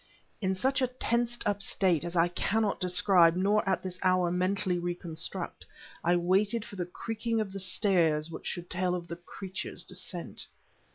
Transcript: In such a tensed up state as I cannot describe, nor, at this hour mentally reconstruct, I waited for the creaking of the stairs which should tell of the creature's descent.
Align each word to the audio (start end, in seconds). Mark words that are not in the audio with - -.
In 0.41 0.55
such 0.55 0.81
a 0.81 0.87
tensed 0.87 1.45
up 1.45 1.61
state 1.61 2.03
as 2.03 2.15
I 2.15 2.27
cannot 2.27 2.79
describe, 2.79 3.35
nor, 3.35 3.61
at 3.69 3.83
this 3.83 3.99
hour 4.01 4.31
mentally 4.31 4.79
reconstruct, 4.79 5.63
I 6.03 6.15
waited 6.15 6.65
for 6.65 6.75
the 6.75 6.87
creaking 6.87 7.39
of 7.39 7.53
the 7.53 7.59
stairs 7.59 8.31
which 8.31 8.47
should 8.47 8.67
tell 8.67 8.95
of 8.95 9.07
the 9.07 9.15
creature's 9.17 9.85
descent. 9.85 10.47